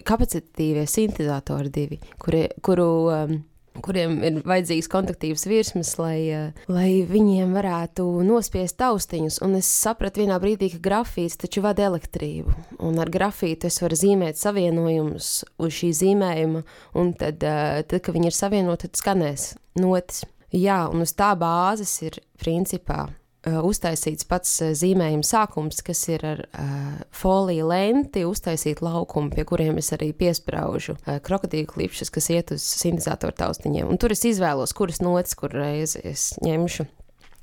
kapacitīvie 0.08 0.88
sintēzatori 0.90 1.72
divi, 1.74 1.98
kuri, 2.22 2.46
kuru, 2.66 2.88
um, 3.12 3.38
kuriem 3.82 4.18
ir 4.28 4.40
vajadzīgs 4.48 4.90
kontaktīvs 4.92 5.46
virsmas, 5.50 5.94
lai, 6.02 6.18
uh, 6.36 6.66
lai 6.72 7.04
viņiem 7.08 7.54
varētu 7.56 8.06
nospiest 8.28 8.80
taustiņus. 8.82 9.40
Un 9.46 9.56
es 9.60 9.70
sapratu 9.70 10.24
vienā 10.24 10.40
brīdī, 10.44 10.72
ka 10.74 10.82
grafīts 10.90 11.40
taču 11.42 11.64
vada 11.66 11.88
elektrību, 11.90 12.56
un 12.84 13.00
ar 13.02 13.14
grafītu 13.14 13.70
es 13.72 13.80
varu 13.84 14.00
zīmēt 14.00 14.42
savienojumus 14.42 15.32
uz 15.62 15.80
šī 15.80 15.94
zīmējuma, 16.02 16.66
un 17.00 17.16
tad, 17.20 17.42
uh, 17.46 17.80
tad 17.86 18.04
kad 18.04 18.18
viņi 18.18 18.32
ir 18.32 18.38
savienoti, 18.38 18.90
tad 18.90 19.02
skanēs 19.04 19.50
notis. 19.82 20.26
Jā, 20.52 20.84
un 20.92 21.06
uz 21.06 21.14
tā 21.16 21.32
bāzes 21.40 21.94
ir 22.04 22.18
principā 22.42 23.06
uztaisīts 23.48 24.28
pats 24.30 24.54
uh, 24.62 24.72
zīmējuma 24.78 25.26
sākums, 25.26 25.82
kas 25.86 26.04
ir 26.14 26.26
ar 26.28 26.44
uh, 26.46 27.02
foliju 27.16 27.70
lenti, 27.72 28.26
uztaisīt 28.28 28.84
laukumu, 28.86 29.32
pie 29.34 29.46
kuriem 29.50 29.82
es 29.82 29.90
arī 29.96 30.12
piesprāžu 30.18 30.98
uh, 31.00 31.18
krokodīlu 31.26 31.70
klipšus, 31.72 32.14
kas 32.14 32.30
iet 32.34 32.54
uz 32.54 32.66
sintēzatoru 32.84 33.38
taustiņiem. 33.42 33.90
Un 33.90 34.02
tur 34.02 34.14
es 34.14 34.26
izvēlos, 34.30 34.76
kuras 34.78 35.02
notis, 35.02 35.38
kur 35.40 35.54
reizi 35.58 36.04
es 36.14 36.32
ņemšu. 36.46 36.86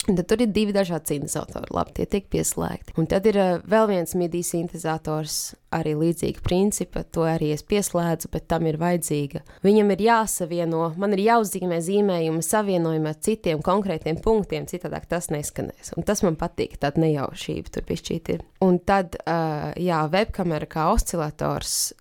Tad 0.09 0.25
tur 0.31 0.41
ir 0.41 0.53
divi 0.57 0.73
dažādi 0.73 1.15
sintezatori. 1.15 1.69
Labi, 1.75 1.93
tie 1.99 2.07
tiek 2.09 2.29
pieslēgti. 2.33 2.95
Un 3.01 3.09
tad 3.11 3.27
ir 3.29 3.37
uh, 3.37 3.49
vēl 3.69 3.89
viens 3.91 4.15
MIDI 4.17 4.41
sintēzators, 4.47 5.37
arī 5.77 5.93
līdzīga 5.99 6.41
principa. 6.45 7.03
To 7.13 7.27
arī 7.29 7.51
es 7.53 7.65
pieslēdzu, 7.69 8.31
bet 8.33 8.47
tam 8.49 8.69
ir 8.71 8.79
vajadzīga. 8.81 9.43
Viņam 9.67 9.93
ir 9.93 10.05
jāsavieno, 10.07 10.87
man 11.01 11.17
ir 11.17 11.25
jāuzzīmē 11.27 11.83
zīmējuma 11.85 12.45
savienojuma 12.45 13.13
ar 13.13 13.21
citiem 13.29 13.61
konkrētiem 13.65 14.23
punktiem, 14.25 14.69
citādi 14.71 15.03
tas 15.11 15.29
neskanēs. 15.35 15.93
Un 15.99 16.09
tas 16.09 16.25
man 16.25 16.41
patīk, 16.41 16.79
tāda 16.81 17.05
nejaušība 17.05 17.75
tur 17.75 17.89
pišķīt 17.89 18.33
ir. 18.37 18.43
Un 18.65 18.81
tad, 18.81 19.21
uh, 19.27 19.71
jā, 19.77 20.03
webkamera 20.13 20.69
kā 20.71 20.89
oscilators, 20.95 21.93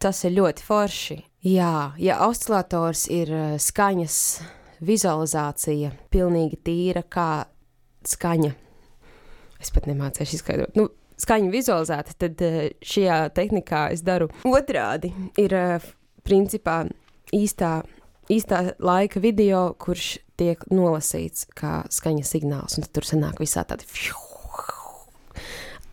tas 0.00 0.24
ir 0.24 0.36
ļoti 0.40 0.64
forši. 0.64 1.20
Jā, 1.44 1.92
ja 2.00 2.22
oscilators 2.24 3.04
ir 3.12 3.32
uh, 3.36 3.56
skaņas 3.60 4.20
vizualizācija, 4.84 5.92
pilnīgi 6.12 6.58
tīra, 6.66 7.04
kā 7.06 7.46
skaņa. 8.08 8.52
Es 9.62 9.72
pat 9.74 9.88
nemācīšu 9.88 10.38
izskaidrot. 10.38 10.76
Nu, 10.78 10.88
skaņa 11.20 11.52
vizualizēta, 11.52 12.16
tad 12.24 12.42
eh, 12.44 12.60
šajā 12.84 13.18
tehnikā 13.36 13.86
es 13.94 14.04
daru 14.06 14.28
otrādi. 14.48 15.12
Ir 15.40 15.54
eh, 15.56 15.88
principā 16.26 16.82
īstā, 17.34 17.78
īstā 18.32 18.62
laika 18.82 19.22
video, 19.24 19.66
kurš 19.80 20.18
tiek 20.40 20.62
nolasīts 20.74 21.48
kā 21.56 21.82
skaņa 21.92 22.26
signāls, 22.26 22.78
un 22.78 22.88
tur 22.90 23.06
sanāk 23.06 23.40
visā 23.42 23.64
tādi. 23.68 23.86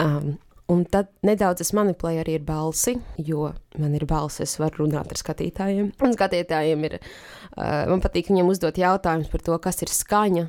Um, 0.01 0.33
Un 0.71 0.85
tad 0.87 1.09
nedaudz 1.27 1.65
es 1.65 1.73
manipulēju 1.75 2.21
arī 2.23 2.37
ar 2.39 2.43
balsi, 2.47 2.93
jo 3.19 3.49
man 3.81 3.95
ir 3.97 4.05
balss, 4.07 4.39
es 4.43 4.55
varu 4.61 4.85
runāt 4.85 5.11
ar 5.11 5.19
skatītājiem. 5.19 5.91
Un 6.05 6.15
skatītājiem 6.15 6.85
ir, 6.87 6.97
uh, 7.01 7.89
man 7.91 8.03
patīk 8.03 8.29
viņiem 8.31 8.51
uzdot 8.53 8.79
jautājumus 8.79 9.31
par 9.33 9.43
to, 9.43 9.57
kas 9.63 9.81
ir 9.83 9.91
skaņa 9.91 10.45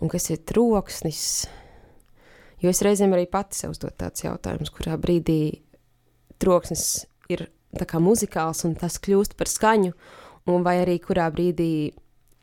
un 0.00 0.12
kas 0.12 0.30
ir 0.32 0.40
troksnis. 0.48 1.22
Jo 2.62 2.72
es 2.72 2.80
reizēm 2.82 3.12
arī 3.14 3.26
pati 3.30 3.58
sev 3.58 3.74
uzdot 3.74 3.98
tādus 4.00 4.24
jautājumus, 4.24 4.72
kurā 4.74 4.96
brīdī 5.00 5.60
troksnis 6.40 7.04
ir 7.28 7.48
muzikāls 8.00 8.64
un 8.64 8.74
tas 8.78 8.96
kļūst 8.98 9.36
par 9.36 9.50
skaņu, 9.50 9.92
un 10.48 10.64
vai 10.64 10.78
arī 10.80 10.96
kurā 11.04 11.28
brīdī 11.34 11.92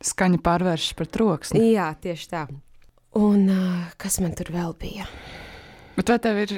skaņa 0.05 0.44
pārvēršas 0.46 0.94
par 1.00 1.10
troksni. 1.10 1.72
Jā, 1.74 1.89
tieši 2.01 2.29
tā. 2.29 2.46
Un 3.15 3.50
uh, 3.50 3.89
kas 3.98 4.20
man 4.22 4.36
tur 4.38 4.51
vēl 4.53 4.75
bija? 4.77 5.10
Bet 5.96 6.12
vai 6.12 6.18
tev 6.20 6.40
ir 6.44 6.52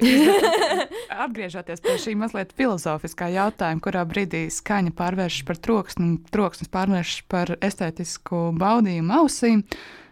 atgriežoties 1.26 1.84
pie 1.84 1.98
šī 2.02 2.16
mazliet 2.18 2.54
filozofiskā 2.58 3.30
jautājuma, 3.36 3.84
kurā 3.86 4.02
brīdī 4.10 4.48
skaņa 4.54 4.94
pārvēršas 4.98 5.46
par 5.48 5.62
troksni 5.62 6.08
un 6.08 6.16
troksnis 6.34 6.72
pārvēršas 6.74 7.28
par 7.30 7.54
estētisku 7.62 8.48
baudījumu 8.58 9.20
ausīm, 9.20 9.64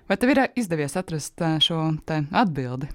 vai 0.10 0.20
tev 0.22 0.36
ir 0.36 0.44
izdevies 0.54 0.98
atrast 1.00 1.42
šo 1.66 1.82
atbildi? 2.12 2.92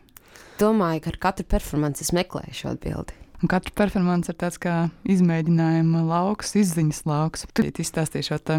Domāju, 0.61 1.03
ka 1.07 1.15
ar 1.15 1.21
katru 1.27 1.49
performanci 1.51 2.07
es 2.07 2.15
meklēju 2.15 2.59
šo 2.63 2.75
atbildi. 2.75 3.17
Un 3.41 3.49
katra 3.49 3.73
performance 3.73 4.29
ir 4.29 4.37
tāds 4.37 4.61
kā 4.61 4.75
izmēģinājuma 5.09 6.03
lauks, 6.05 6.53
izziņas 6.61 7.01
lauks. 7.09 7.47
Tur 7.57 7.71
izstāstīju 7.71 8.27
šo 8.27 8.39
te 8.45 8.59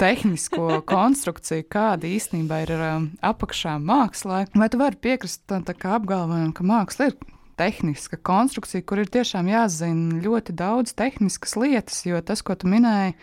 tehnisko 0.00 0.80
konstrukciju, 0.92 1.68
kāda 1.70 2.10
īstenībā 2.10 2.64
ir 2.64 2.74
um, 2.74 3.08
apakšā 3.22 3.76
mākslā. 3.78 4.44
Vai 4.58 4.70
tu 4.72 4.82
vari 4.82 4.98
piekrist 4.98 5.44
tam 5.46 5.62
apgalvojumam, 5.66 6.50
ka 6.56 6.66
māksla 6.66 7.12
ir 7.12 7.18
tehniska 7.56 8.18
konstrukcija, 8.26 8.82
kur 8.82 9.00
ir 9.04 9.12
tiešām 9.14 9.46
jāzina 9.48 10.20
ļoti 10.24 10.56
daudz 10.58 10.96
tehniskas 10.98 11.54
lietas, 11.56 12.02
jo 12.08 12.18
tas, 12.20 12.42
ko 12.42 12.58
tu 12.58 12.68
minēji, 12.70 13.14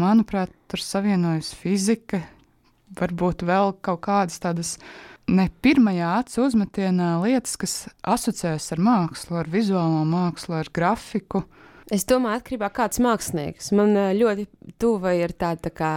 manuprāt, 0.00 0.56
tur 0.72 0.82
savienojas 0.82 1.52
fizika, 1.60 2.24
varbūt 2.98 3.44
vēl 3.46 3.76
kaut 3.84 4.02
kādas 4.08 4.40
tādas 4.42 4.78
ne 5.30 5.48
pirmajā 5.64 6.10
acu 6.20 6.46
uzmetienā 6.46 7.14
lietas, 7.22 7.56
kas 7.60 7.76
asociējas 8.02 8.72
ar 8.74 8.82
mākslu, 8.84 9.38
ar 9.40 9.50
vizuālo 9.52 10.02
mākslu, 10.08 10.58
ar 10.60 10.70
grafiku. 10.74 11.44
Es 11.92 12.06
domāju, 12.08 12.40
atkarībā 12.40 12.70
no 12.70 12.72
kāds 12.72 13.00
mākslinieks. 13.04 13.68
Man 13.76 13.92
eh, 14.00 14.14
ļoti 14.16 14.46
tuva 14.80 15.12
ir 15.18 15.34
tāda 15.36 15.66
tā 15.66 15.72
kā 15.76 15.94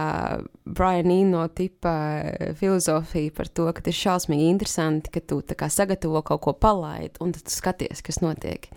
Brian 0.68 1.08
Eno 1.12 1.46
tipa 1.48 1.94
eh, 2.20 2.50
filozofija 2.58 3.32
par 3.36 3.48
to, 3.48 3.70
ka 3.72 3.84
ir 3.88 3.96
šausmīgi 3.96 4.50
interesanti, 4.52 5.12
ka 5.14 5.22
tu 5.24 5.40
sagatavo 5.72 6.20
kaut 6.28 6.44
ko 6.44 6.52
palaid, 6.60 7.16
un 7.24 7.32
tad 7.36 7.48
skaties, 7.52 8.04
kas 8.04 8.20
notiek. 8.20 8.68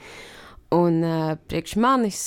Un 0.71 1.01
uh, 1.03 1.33
priekš 1.51 1.75
manis 1.83 2.21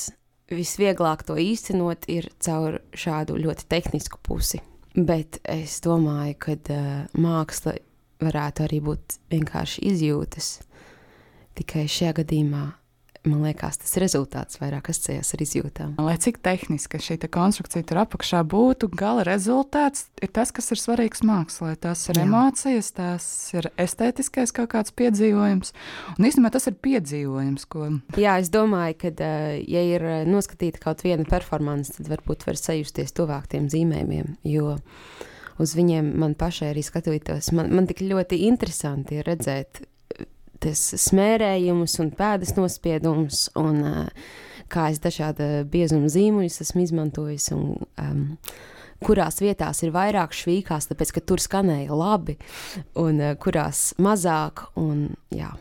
visvieglāk 0.53 1.23
to 1.25 1.39
īstenot 1.41 2.05
ir 2.13 2.29
caur 2.45 2.77
šādu 2.93 3.39
ļoti 3.41 3.65
tehnisku 3.73 4.21
pusi. 4.21 4.61
Bet 4.95 5.41
es 5.49 5.79
domāju, 5.81 6.37
ka 6.45 6.59
uh, 6.77 6.91
māksla 7.17 7.79
varētu 8.23 8.67
arī 8.67 8.81
būt 8.85 9.19
vienkārši 9.35 9.85
izjūtas. 9.91 10.55
Tikai 11.59 11.87
šajā 11.91 12.17
gadījumā 12.23 12.65
man 13.25 13.45
liekas, 13.45 13.79
tas 13.81 13.95
rezultāts 14.01 14.59
vairāk 14.61 14.91
asociējas 14.93 15.33
ar 15.35 15.43
izjūtām. 15.45 15.93
Lai 16.05 16.17
cik 16.21 16.39
tehniska 16.45 17.01
šī 17.03 17.17
te 17.23 17.31
konstrukcija 17.33 17.87
tur 17.89 18.03
apakšā 18.05 18.43
būtu, 18.49 18.91
gala 18.97 19.25
rezultāts 19.27 20.09
ir 20.23 20.33
tas, 20.35 20.53
kas 20.55 20.71
ir 20.75 20.81
svarīgs 20.81 21.25
mākslā. 21.27 21.75
Tās 21.81 22.05
ir 22.11 22.21
Jā. 22.21 22.27
emocijas, 22.29 22.93
tās 22.97 23.27
ir 23.57 23.71
estētiskais 23.81 24.53
kaut 24.57 24.73
kāds 24.75 24.95
piedzīvojums. 24.97 25.75
Un 26.19 26.29
īstenībā 26.29 26.53
tas 26.55 26.69
ir 26.71 26.79
piedzīvojums, 26.85 27.69
ko. 27.71 27.89
Jā, 28.21 28.39
es 28.43 28.53
domāju, 28.55 28.99
ka, 29.05 29.31
ja 29.61 29.85
ir 29.95 30.09
noskatīta 30.29 30.83
kaut 30.85 31.05
viena 31.07 31.27
performance, 31.29 31.97
tad 31.97 32.11
varbūt 32.13 32.45
var 32.49 32.61
sajusties 32.61 33.17
tuvāk 33.17 33.49
tiem 33.53 33.71
zīmējumiem. 33.73 34.37
Jo 34.49 34.77
uz 35.63 35.75
viņiem 35.77 36.13
man 36.21 36.35
pašai 36.39 36.73
arī 36.73 36.85
skatoties. 36.85 37.53
Man, 37.55 37.73
man 37.75 37.89
tik 37.91 38.03
ļoti 38.05 38.43
interesanti 38.49 39.21
ir 39.21 39.29
redzēt 39.29 39.83
eh, 39.83 40.27
tas 40.63 40.83
smērējumus 41.07 41.99
un 42.03 42.13
pēdas 42.17 42.55
nospiedumus, 42.59 43.49
un 43.61 43.83
uh, 43.85 44.29
kā 44.73 44.89
es 44.93 45.03
dažādu 45.03 45.67
biezuma 45.71 46.11
zīmuļus 46.13 46.63
esmu 46.65 46.85
izmantojis. 46.87 47.51
Un, 47.57 47.75
um, 48.01 48.25
kurās 49.05 49.43
vietās 49.43 49.83
ir 49.85 49.93
vairāk 49.93 50.33
švīkās, 50.33 50.89
tāpēc 50.89 51.13
ka 51.13 51.23
tur 51.29 51.43
skanēja 51.43 51.93
labi, 51.99 52.39
un 53.01 53.21
uh, 53.21 53.35
kurās 53.41 53.93
mazāk. 54.03 54.67
Un, 54.81 55.11
jā, 55.35 55.53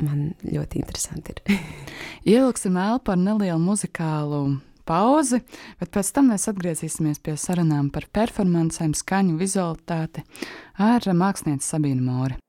man 0.00 0.30
ļoti 0.46 0.80
interesanti 0.80 1.36
ir. 1.36 1.60
Ieliksim 2.34 2.78
vēl 2.80 3.02
par 3.04 3.20
nelielu 3.20 3.60
muzikālu 3.62 4.60
pauzi, 4.90 5.40
bet 5.80 5.94
pēc 5.94 6.12
tam 6.16 6.32
mēs 6.34 6.48
atgriezīsimies 6.50 7.22
pie 7.22 7.36
sarunām 7.38 7.92
par 7.94 8.08
performancēm, 8.10 8.94
skaņu, 8.98 9.38
vizualitāti 9.40 10.26
ar 10.82 11.10
mākslinieci 11.14 11.70
Sabīnu 11.70 12.06
Mori. 12.06 12.40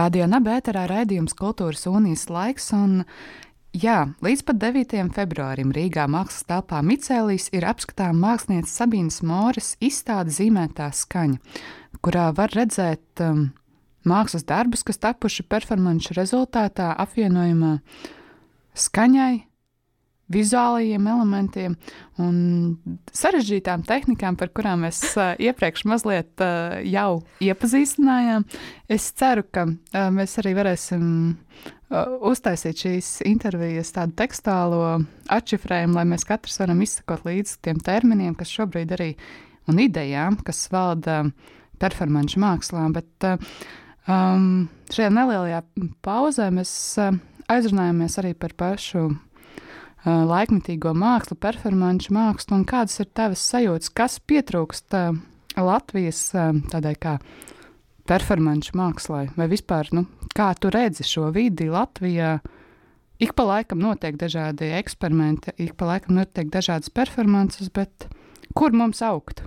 Radio 0.00 0.24
Nabērā 0.24 0.86
raidījums 0.88 1.34
Kultūras 1.36 1.82
unijas 1.90 2.22
laiks, 2.32 2.70
un 2.72 3.02
jā, 3.76 4.06
līdz 4.24 4.42
pat 4.48 4.60
9. 4.62 5.10
februārim 5.12 5.74
Rīgā 5.76 6.06
mākslas 6.08 6.46
telpā 6.48 6.78
Micēlīs 6.86 7.50
ir 7.52 7.66
apskatām 7.68 8.16
mākslinieces 8.22 8.78
Sabīnas 8.80 9.18
Moras 9.26 9.74
izstāde 9.84 10.32
zīmētā 10.32 10.88
skaņa, 10.96 11.58
kurā 12.00 12.30
var 12.38 12.54
redzēt 12.56 13.24
um, 13.26 13.50
mākslas 14.08 14.46
darbus, 14.48 14.86
kas 14.88 15.02
tapuši 15.02 15.44
performanču 15.50 16.16
rezultātā 16.16 16.94
apvienojumā 17.04 17.74
skaņai, 18.86 19.34
vizuālajiem 20.30 21.08
elementiem 21.10 21.74
un 22.22 22.36
sarežģītām 23.16 23.84
tehnikām, 23.88 24.38
par 24.40 24.52
kurām 24.54 24.86
mēs 24.86 25.02
iepriekš 25.48 25.84
mazliet 25.90 26.44
jau 26.86 27.10
iepazīstinājām. 27.44 28.46
Es 28.90 29.10
ceru, 29.18 29.44
ka 29.50 29.66
mēs 30.14 30.38
arī 30.42 30.54
varēsim 30.58 31.04
uztaisīt 31.90 32.84
šīs 32.84 33.08
intervijas 33.26 33.90
tādu 33.96 34.14
tekstālo 34.20 34.82
atšifrējumu, 35.34 35.96
lai 35.98 36.06
mēs 36.12 36.26
katrs 36.28 36.60
varam 36.62 36.82
izsekot 36.84 37.24
līdzi 37.26 37.58
tiem 37.66 37.80
terminiem, 37.82 38.36
kas 38.38 38.52
šobrīd 38.54 38.94
arī 38.94 39.10
un 39.70 39.80
idejām, 39.82 40.38
kas 40.46 40.68
valda 40.70 41.24
performanču 41.82 42.42
mākslā. 42.42 42.86
Bet 42.94 43.26
um, 43.26 44.68
šajā 44.94 45.10
nelielajā 45.16 45.64
pauzē 46.06 46.50
mēs 46.54 46.72
aizrunājāmies 47.50 48.18
arī 48.22 48.32
par 48.38 48.54
pašu 48.58 49.08
laikmetīgo 50.04 50.94
mākslu, 50.96 51.36
performanču 51.40 52.14
mākslu, 52.16 52.56
un 52.56 52.64
kādas 52.68 53.00
ir 53.02 53.10
tavas 53.12 53.42
sajūtas, 53.50 53.92
kas 53.92 54.18
pietrūkst 54.24 54.96
Latvijas 55.60 56.22
tādai 56.72 56.94
kā 57.00 57.18
performanču 58.08 58.74
mākslai, 58.78 59.28
vai 59.36 59.46
vispār, 59.50 59.92
nu, 59.94 60.06
kā 60.34 60.50
tu 60.58 60.72
redzi 60.72 61.04
šo 61.06 61.28
vidi 61.34 61.68
Latvijā? 61.70 62.38
Ik 63.20 63.34
pa 63.36 63.44
laikam 63.44 63.82
notiek 63.84 64.16
dažādi 64.16 64.70
eksperimenti, 64.78 65.52
ik 65.60 65.74
pa 65.76 65.90
laikam 65.90 66.16
notiek 66.16 66.48
dažādas 66.48 66.88
performances, 66.88 67.68
bet 67.68 68.08
kur 68.56 68.72
mums 68.72 69.02
augt? 69.04 69.44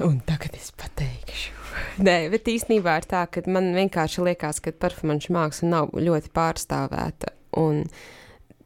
Un 0.00 0.22
tagad 0.24 0.56
es 0.56 0.70
pateikšu. 0.72 1.52
Nē, 2.06 2.30
bet 2.32 2.48
īstenībā 2.48 2.96
ir 3.02 3.06
tā, 3.10 3.26
ka 3.28 3.44
man 3.52 3.74
vienkārši 3.76 4.24
liekas, 4.24 4.62
ka 4.64 4.72
performanču 4.72 5.36
māksla 5.36 5.68
nav 5.68 5.92
ļoti 5.92 6.32
pārstāvēta. 6.32 7.34
Un 7.60 7.82
uh, 7.84 8.00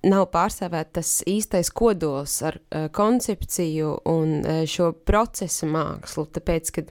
nav 0.04 0.28
pārstāvēts 0.34 0.94
tas 0.98 1.12
īstais 1.28 1.70
kodols 1.74 2.36
ar 2.46 2.58
uh, 2.60 2.86
koncepciju 2.94 3.96
un 4.10 4.40
uh, 4.40 4.62
šo 4.68 4.92
procesu 5.06 5.68
mākslu. 5.70 6.26
Tāpēc, 6.34 6.72
kad 6.76 6.90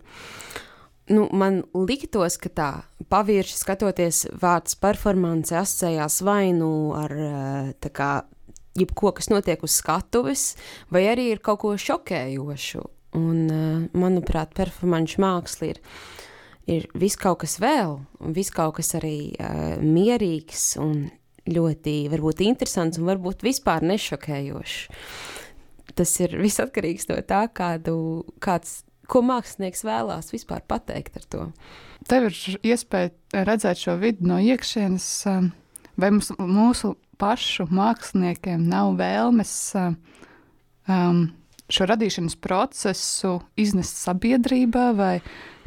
nu, 1.13 1.27
man 1.31 1.61
liktos, 1.75 2.37
ka 2.41 2.51
tā 2.53 2.69
pavirši 3.13 3.59
skatoties, 3.59 4.23
vārds 4.41 4.77
performance 4.81 5.55
asociējās 5.55 6.21
vai 6.25 6.53
nu 6.57 6.71
ar 6.97 7.13
uh, 7.17 7.91
kā, 7.93 8.11
jebko, 8.79 9.13
kas 9.19 9.29
notiek 9.33 9.63
uz 9.65 9.77
skatuves, 9.77 10.53
vai 10.93 11.05
arī 11.11 11.29
ir 11.35 11.43
kaut 11.45 11.63
ko 11.63 11.77
šokējošu. 11.77 12.83
Un, 13.19 13.39
uh, 13.45 13.87
manuprāt, 13.93 14.55
performance 14.57 15.21
māksla 15.21 15.73
ir 15.75 15.83
ir 16.69 16.85
viss 16.95 17.19
kaut 17.19 17.41
kas 17.43 17.57
vēl, 17.59 17.97
un 18.23 18.35
viss 18.35 18.53
kaut 18.53 18.77
kas 18.77 18.93
arī 18.99 19.33
uh, 19.35 19.75
mierīgs 19.83 20.73
un 20.79 21.09
ļoti 21.49 21.95
varbūt 22.11 22.43
interesants 22.45 22.99
un 22.99 23.07
varbūt 23.09 23.43
vispār 23.43 23.83
nešokējošs. 23.87 24.77
Tas 25.93 26.13
ir 26.23 26.37
viss 26.41 26.61
atkarīgs 26.63 27.09
no 27.11 27.19
tā, 27.27 27.43
kādu, 27.53 27.95
kāds, 28.41 28.81
ko 29.11 29.21
mākslinieks 29.25 29.83
vēlās 29.85 30.31
vispār 30.33 30.63
pateikt 30.67 31.19
ar 31.19 31.27
to. 31.29 31.49
Tev 32.09 32.29
ir 32.29 32.39
iespēja 32.73 33.43
redzēt 33.45 33.83
šo 33.83 33.97
vidi 34.01 34.25
no 34.27 34.39
iekšienes, 34.41 35.07
um, 35.29 35.51
vai 35.99 36.09
mums, 36.15 36.31
mūsu 36.39 36.95
pašu 37.21 37.67
māksliniekiem 37.71 38.65
nav 38.67 38.95
vēlmes 38.99 39.53
um, 39.77 41.23
šo 41.69 41.87
radīšanas 41.91 42.39
procesu 42.41 43.37
iznest 43.59 44.01
sabiedrībā, 44.01 44.89
vai 44.97 45.15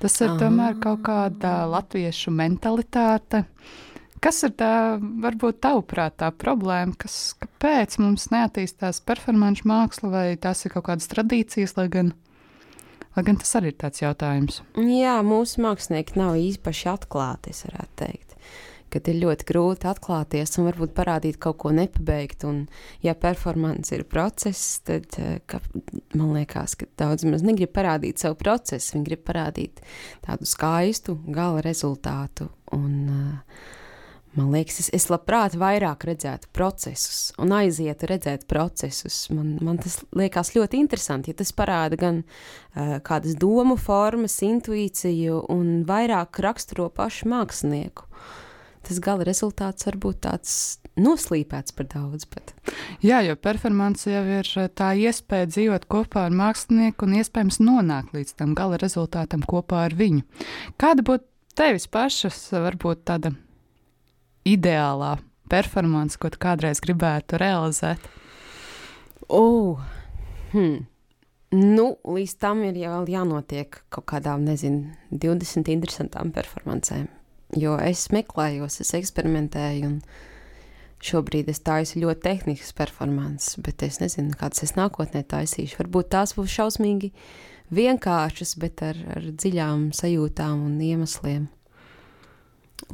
tas 0.03 0.19
ir 0.25 0.35
tomēr 0.41 0.81
kaut 0.83 1.05
kāda 1.07 1.61
latviešu 1.71 2.35
mentalitāte? 2.35 3.45
Uh, 3.47 3.86
Kas 4.25 4.39
ir 4.47 4.55
tā, 4.57 4.97
varbūt 5.23 5.59
tavuprāt, 5.65 6.17
tā 6.23 6.31
problēma, 6.33 6.95
kas, 6.99 7.35
kāpēc 7.43 7.99
mums 8.01 8.31
neattīstās 8.33 9.03
performāņu 9.07 9.67
māksla, 9.69 10.13
vai 10.13 10.27
tās 10.41 10.65
ir 10.65 10.73
kaut 10.73 10.89
kādas 10.89 11.11
tradīcijas, 11.13 11.77
lai 11.77 11.89
gan, 11.93 12.15
lai 13.17 13.27
gan 13.27 13.41
tas 13.43 13.53
arī 13.61 13.75
ir 13.75 13.81
tāds 13.83 14.01
jautājums? 14.01 14.63
Jā, 14.81 15.19
mūsu 15.27 15.61
mākslinieki 15.67 16.17
nav 16.21 16.39
īpaši 16.41 16.89
atklāti, 16.95 17.53
es 17.53 17.67
varētu 17.69 18.01
teikt. 18.03 18.35
Kad 18.97 19.09
ir 19.11 19.19
ļoti 19.19 19.45
grūti 19.49 19.89
atklāties 19.91 20.55
un 20.57 20.69
varbūt 20.71 20.93
parādīt 20.97 21.41
kaut 21.43 21.59
ko 21.61 21.73
nepabeigt. 21.75 22.47
Un, 22.49 22.63
ja 23.05 23.17
performance 23.19 23.93
ir 23.93 24.07
process, 24.09 24.79
tad 24.87 25.19
eh, 25.21 25.41
ka, 25.51 25.59
man 26.15 26.31
liekas, 26.39 26.79
ka 26.79 26.87
daudz 27.03 27.27
maz 27.29 27.43
negrib 27.45 27.75
parādīt 27.77 28.23
savu 28.23 28.39
procesu. 28.41 28.95
Viņi 28.95 29.09
grib 29.11 29.27
parādīt 29.27 29.83
tādu 30.25 30.49
skaistu 30.49 31.19
gala 31.27 31.67
rezultātu. 31.67 32.47
Un, 32.79 32.95
uh, 33.11 33.75
Man 34.37 34.51
liekas, 34.53 34.83
es, 34.83 34.89
es 34.93 35.07
labprāt 35.09 35.55
vairāk 35.57 36.05
redzētu 36.11 36.51
procesus 36.53 37.31
un 37.41 37.55
aizietu 37.57 38.11
redzēt 38.11 38.45
procesus. 38.51 39.27
Man, 39.33 39.55
man 39.65 39.81
tas 39.81 40.03
liekas 40.17 40.53
ļoti 40.57 40.81
interesanti, 40.83 41.33
ja 41.33 41.41
tas 41.41 41.55
parāda 41.57 41.97
gan 42.01 42.23
uh, 42.23 42.99
kādas 43.07 43.39
domu 43.41 43.79
formas, 43.81 44.37
intuīciju 44.45 45.47
un 45.53 45.79
vairāk 45.89 46.43
raksturo 46.45 46.91
pašu 46.93 47.31
mākslinieku. 47.33 48.05
Tas 48.87 49.01
gala 49.03 49.25
rezultāts 49.27 49.89
var 49.89 49.97
būt 50.05 50.21
tāds 50.29 50.53
noslīpēts 51.01 51.75
par 51.77 51.89
daudz. 51.93 52.29
Bet. 52.31 52.53
Jā, 53.05 53.23
jo 53.27 53.37
performance 53.41 54.11
jau 54.11 54.23
ir 54.39 54.51
eh, 54.61 54.69
tā 54.69 54.93
iespēja 55.01 55.49
dzīvot 55.51 55.89
kopā 55.93 56.27
ar 56.29 56.37
mākslinieku 56.37 57.09
un 57.09 57.17
iespējams 57.21 57.61
nonākt 57.65 58.15
līdz 58.17 58.37
tam 58.41 58.55
gala 58.59 58.79
rezultātam 58.81 59.45
kopā 59.47 59.87
ar 59.89 59.97
viņu. 59.97 60.23
Kāda 60.81 61.05
būtu 61.07 61.27
tevis 61.57 61.89
pašas, 61.91 62.39
varbūt 62.53 63.05
tāda 63.09 63.33
ideālā 64.47 65.17
performance, 65.51 66.19
ko 66.19 66.31
tu 66.33 66.41
kādreiz 66.43 66.81
gribētu 66.83 67.41
realizēt? 67.43 68.03
Oh, 69.29 69.81
hmm. 70.53 70.87
Nu, 71.57 71.87
līdz 72.03 72.33
tam 72.43 72.65
ir 72.67 72.79
jau 72.81 73.05
jānotiek 73.07 73.79
kaut 73.93 74.07
kādām, 74.11 74.45
nezinu, 74.47 74.91
20 75.15 75.71
interesantām 75.73 76.33
performancēm. 76.35 77.07
Jo 77.55 77.77
es 77.79 78.09
meklēju, 78.11 78.67
es 78.67 78.95
eksperimentēju, 78.99 79.93
un 79.93 80.01
šobrīd 81.07 81.49
es 81.53 81.63
taisu 81.63 82.03
ļoti 82.03 82.25
tehniskas 82.25 82.75
performances, 82.75 83.61
bet 83.63 83.85
es 83.87 84.01
nezinu, 84.03 84.35
kādas 84.39 84.67
es 84.67 84.75
nākotnē 84.79 85.23
taisīšu. 85.31 85.79
Varbūt 85.85 86.11
tās 86.17 86.35
būs 86.35 86.51
šausmīgi 86.59 87.13
vienkāršas, 87.77 88.57
bet 88.59 88.83
ar, 88.83 88.99
ar 89.15 89.31
dziļām 89.31 89.93
sajūtām 89.95 90.67
un 90.67 90.81
iemesliem. 90.83 91.47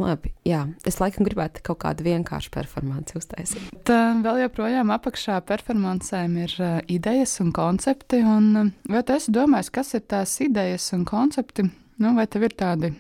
Labi, 0.01 0.31
jā, 0.49 0.63
es 0.89 0.97
laikam 1.03 1.27
gribētu 1.27 1.61
kaut 1.67 1.83
kādu 1.83 2.07
vienkāršu 2.07 2.53
performanci 2.55 3.19
uztaisīt. 3.19 3.67
Tā 3.89 4.15
vēl 4.25 4.45
joprojām 4.47 4.93
apakšā 4.95 5.37
performancēm 5.49 6.39
ir 6.41 6.55
uh, 6.63 6.79
idejas 6.93 7.35
un 7.45 7.51
koncepti. 7.53 8.23
Un, 8.25 8.47
uh, 8.57 8.71
vai 8.89 9.03
tu 9.05 9.17
esi 9.19 9.35
domājis, 9.35 9.73
kas 9.75 9.93
ir 9.99 10.05
tās 10.09 10.33
idejas 10.45 10.89
un 10.97 11.05
koncepti? 11.09 11.67
Nu, 12.01 12.15
vai 12.17 12.25
tev 12.31 12.47
ir 12.49 12.57
tādi 12.57 12.95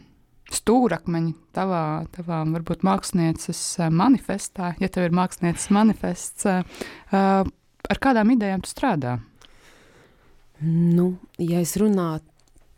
stūrakmeņi 0.53 1.33
tavā, 1.57 1.85
tavā 2.13 2.43
varbūt 2.51 2.85
mākslinieces 2.85 3.63
manifestā, 3.95 4.75
ja 4.83 4.91
tev 4.93 5.09
ir 5.09 5.17
mākslinieces 5.17 5.71
manifests, 5.73 6.45
uh, 6.51 6.85
uh, 7.15 7.41
ar 7.89 8.03
kādām 8.05 8.35
idejām 8.37 8.67
tu 8.67 8.75
strādā? 8.75 9.17
Nu, 10.63 11.15
ja 11.43 11.63
es 11.65 11.73
runātu 11.81 12.32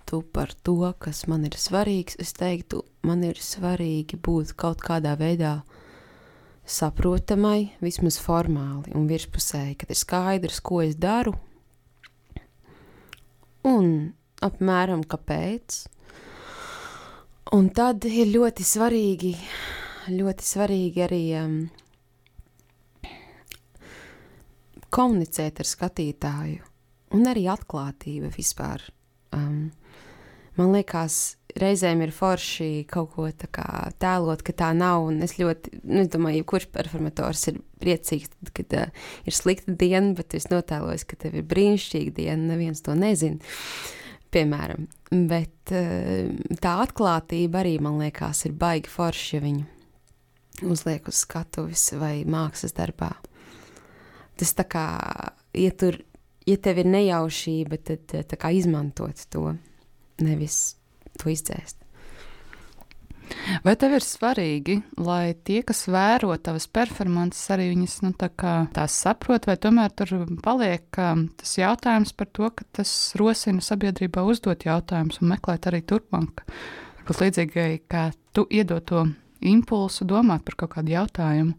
runātu 0.05 0.23
par 0.33 0.53
to, 0.63 0.93
kas 0.99 1.27
man 1.27 1.45
ir 1.45 1.57
svarīgs, 1.57 2.17
es 2.19 2.33
teiktu, 2.33 2.85
man 3.03 3.23
ir 3.25 3.37
svarīgi 3.37 4.17
būt 4.17 4.55
kaut 4.57 4.81
kādā 4.81 5.17
veidā 5.17 5.63
saprotamai, 6.67 7.73
vismaz 7.81 8.19
formāli 8.19 8.93
un 8.95 9.07
virspusēji, 9.09 9.77
kad 9.77 9.91
ir 9.91 9.97
skaidrs, 9.97 10.61
ko 10.61 10.83
es 10.83 10.97
daru 10.97 11.35
un 13.65 14.15
apmēram 14.43 15.05
kāpēc. 15.05 15.89
Un 17.53 17.69
tad 17.71 18.05
ir 18.05 18.27
ļoti 18.33 18.65
svarīgi, 18.65 19.37
ļoti 20.09 20.45
svarīgi 20.45 21.03
arī 21.05 21.23
um, 21.39 21.71
komunicēt 24.91 25.61
ar 25.61 25.69
skatītāju, 25.69 26.65
un 27.15 27.27
arī 27.29 27.47
atklātība 27.53 28.33
vispār. 28.35 28.83
Um, 29.35 29.71
man 30.59 30.75
liekas, 30.75 31.37
reizēm 31.61 32.03
ir 32.05 32.13
forši 32.15 32.85
kaut 32.91 33.13
ko 33.15 33.27
tēlot, 33.31 34.45
ka 34.47 34.55
tā 34.57 34.71
nav. 34.77 35.07
Es 35.25 35.37
ļoti, 35.39 35.81
nu, 35.85 36.03
es 36.05 36.11
domāju, 36.13 36.47
kurš 36.51 36.69
performators 36.75 37.49
ir 37.53 37.61
priecīgs, 37.83 38.33
tad, 38.35 38.53
kad 38.57 38.79
uh, 38.79 39.05
ir 39.27 39.37
slikta 39.37 39.75
diena, 39.79 40.15
bet 40.19 40.37
es 40.39 40.49
notēloju, 40.53 41.05
ka 41.11 41.21
tev 41.27 41.39
ir 41.39 41.47
brīnišķīga 41.51 42.17
diena, 42.17 42.55
neviens 42.55 42.83
to 42.85 42.97
nezina. 42.99 43.55
piemēram. 44.35 44.89
Bet 45.31 45.75
uh, 45.75 46.33
tā 46.59 46.79
atklātība 46.83 47.63
arī, 47.63 47.79
man 47.83 48.01
liekas, 48.03 48.47
ir 48.49 48.57
baigi 48.59 48.91
forši, 48.91 49.37
ja 49.37 49.45
viņu 49.45 49.71
uzliek 50.71 51.07
uz 51.11 51.23
skatuves 51.25 51.93
vai 51.99 52.25
mākslas 52.27 52.75
darbā. 52.75 53.13
Tas 54.39 54.51
tā 54.59 54.65
kā, 54.67 54.87
ja, 55.55 55.71
tur, 55.79 56.01
ja 56.47 56.57
tev 56.59 56.81
ir 56.83 56.91
nejaušība, 56.91 57.79
tad 57.87 58.15
tā 58.31 58.39
kā 58.39 58.51
izmantot 58.55 59.23
to, 59.31 59.53
nevis 60.23 60.77
to 61.19 61.33
izdzēst. 61.33 61.81
Vai 63.65 63.73
tev 63.81 63.95
ir 63.97 64.05
svarīgi, 64.05 64.77
lai 65.01 65.33
tie, 65.49 65.63
kas 65.67 65.87
vēro 65.89 66.35
tavas 66.37 66.67
performances, 66.69 67.43
arī 67.55 67.71
viņas 67.73 67.97
nu, 68.05 68.13
tā 68.21 68.29
tās 68.37 68.99
saprot, 69.01 69.49
vai 69.49 69.57
tomēr 69.61 69.93
tur 69.97 70.27
paliek 70.45 70.85
tas 70.93 71.57
jautājums 71.57 72.13
par 72.17 72.29
to, 72.37 72.51
ka 72.53 72.67
tas 72.81 72.93
rosina 73.21 73.65
sabiedrībā 73.65 74.25
uzdot 74.29 74.67
jautājumus 74.69 75.23
un 75.23 75.33
meklēt 75.33 75.71
arī 75.71 75.81
turpmāk? 75.89 76.45
Varbūt 77.01 77.25
līdzīgi 77.25 77.67
kā 77.89 78.11
tu 78.37 78.47
iedod 78.53 78.85
to 78.89 79.07
impulsu 79.45 80.07
domāt 80.09 80.45
par 80.45 80.61
kaut 80.61 80.77
kādu 80.77 80.97
jautājumu. 80.97 81.57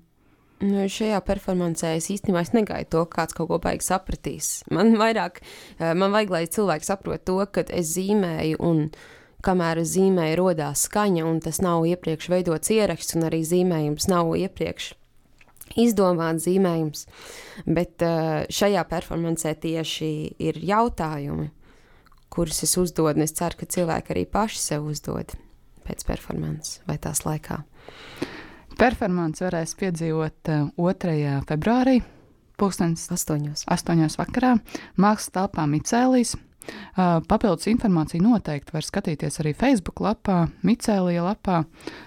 Nu, 0.63 0.85
šajā 0.87 1.19
performancē 1.27 1.97
es 1.97 2.07
īstenībā 2.13 2.45
es 2.45 2.53
negaidu 2.55 2.89
to, 2.93 3.01
ka 3.09 3.21
kāds 3.21 3.35
kaut 3.35 3.49
ko 3.49 3.59
baigi 3.59 3.83
sapratīs. 3.89 4.61
Man 4.71 4.95
vairāk, 5.01 5.41
eh, 5.79 5.91
man 5.93 6.15
vajag, 6.15 6.31
lai 6.31 6.45
cilvēki 6.47 6.87
saprot 6.87 7.25
to, 7.27 7.41
ka 7.51 7.65
es 7.69 7.91
zīmēju 7.97 8.61
un 8.63 8.87
zīmēju 8.87 9.13
kamēr 9.45 9.81
uz 9.83 9.93
zīmēja 9.95 10.37
rodās 10.39 10.85
skaņa, 10.87 11.25
un 11.29 11.41
tas 11.43 11.61
nav 11.63 11.85
iepriekš 11.87 12.29
veidots 12.33 12.71
ieraksts, 12.73 13.17
un 13.17 13.27
arī 13.29 13.41
zīmējums 13.45 14.07
nav 14.11 14.33
iepriekš 14.39 14.93
izdomāts 15.81 16.47
zīmējums. 16.47 17.05
Bet 17.65 18.05
eh, 18.05 18.45
šajā 18.49 18.85
performancē 18.89 19.55
tieši 19.61 20.11
ir 20.47 20.61
jautājumi, 20.65 21.49
kurus 22.33 22.63
es 22.67 22.75
uzdodu, 22.81 23.15
un 23.15 23.27
es 23.27 23.35
ceru, 23.37 23.61
ka 23.61 23.69
cilvēki 23.77 24.15
arī 24.15 24.25
paši 24.29 24.61
sev 24.61 24.89
uzdod 24.91 25.35
pēc 25.85 26.07
performances 26.07 26.81
vai 26.89 26.97
tās 27.01 27.23
laikā. 27.27 27.61
Performance 28.75 29.39
varēs 29.39 29.71
piedzīvot 29.79 30.49
2. 30.75 31.11
Eh, 31.15 31.37
februārī, 31.47 32.01
2008. 32.59 33.63
8. 33.71 34.17
vakarā, 34.19 34.57
Mākslas 34.99 35.31
telpā 35.31 35.63
Micēlīs. 35.71 36.35
Papildus 36.95 37.67
informāciju 37.71 38.23
noteikti 38.23 38.73
var 38.75 38.85
skatīties 38.85 39.41
arī 39.43 39.53
Facebook 39.57 39.99
lapā, 40.03 40.45
Micēlija 40.65 41.25
lapā, 41.25 41.61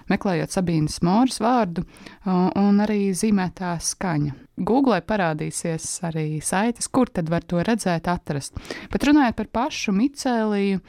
meklējot 0.09 0.55
Sabīnas 0.55 1.01
Mūras 1.05 1.40
vārdu 1.44 1.85
un 2.27 2.81
arī 2.85 3.11
zīmētā 3.16 3.75
skaņa. 3.85 4.35
Google 4.59 4.99
parādīsies 5.07 5.85
arī 6.09 6.40
saites, 6.42 6.88
kur 6.90 7.07
tad 7.14 7.29
var 7.31 7.44
to 7.47 7.62
redzēt, 7.62 8.09
atrast. 8.11 8.57
Bet 8.90 9.05
runājot 9.07 9.37
par 9.38 9.51
pašu 9.55 9.94
micēliju, 9.94 10.81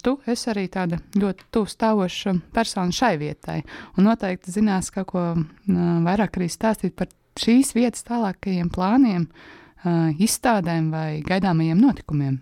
tu 0.00 0.14
esi 0.32 0.48
arī 0.54 0.64
tāda 0.72 1.02
ļoti 1.12 1.50
tuvu 1.52 1.68
stāvoša 1.68 2.32
persona 2.56 2.94
šai 2.96 3.12
vietai. 3.20 3.58
Un 3.98 4.08
noteikti 4.08 4.54
zinās 4.54 4.88
kaut 4.94 5.10
ko 5.12 5.26
vairāk 5.68 6.40
arī 6.40 6.48
stāstīt 6.48 6.96
par 6.96 7.12
šīs 7.36 7.74
vietas 7.76 8.06
tālākajiem 8.08 8.72
plāniem, 8.72 9.28
izstādēm 10.16 10.88
vai 10.94 11.10
gaidāmajiem 11.26 11.82
notikumiem. 11.82 12.40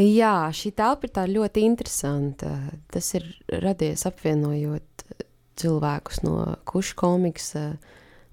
Jā, 0.00 0.50
šī 0.50 0.72
telpa 0.74 1.06
ir 1.06 1.34
ļoti 1.36 1.62
interesanta. 1.62 2.50
Tas 2.90 3.12
ir 3.14 3.28
radies 3.62 4.02
apvienojot 4.08 5.04
cilvēkus 5.60 6.24
no 6.26 6.38
kušu 6.66 6.96
komiksa, 6.98 7.74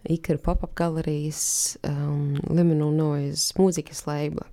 Ikara 0.10 0.40
pop-up 0.42 0.72
galerijas 0.74 1.78
um, 1.86 2.34
Limino 2.50 2.88
Noise 2.90 3.54
mūzikas 3.60 4.08
labela. 4.08 4.48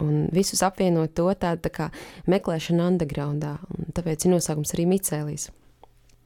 Un 0.00 0.30
visus 0.32 0.62
apvienot 0.64 1.12
to 1.12 1.26
tādu 1.36 1.66
tā 1.66 1.72
kā 1.74 1.90
meklēšanu 2.32 2.80
undergroundā, 2.86 3.58
un 3.68 3.92
tāpēc 3.92 4.24
ir 4.24 4.32
nosaukums 4.32 4.72
arī 4.72 4.88
Micēlīs. 4.94 5.50